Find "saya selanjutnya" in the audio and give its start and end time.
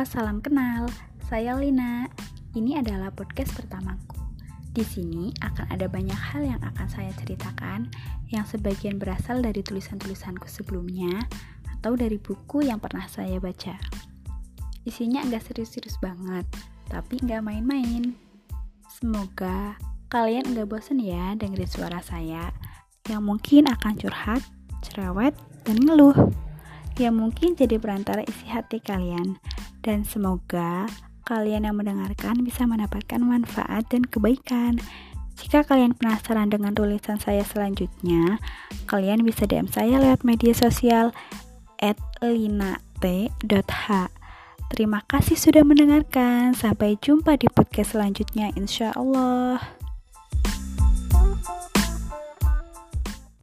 37.16-38.36